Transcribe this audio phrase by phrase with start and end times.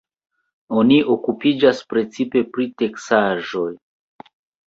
[0.83, 3.69] Oni okupiĝas precipe pri teksaĵoj.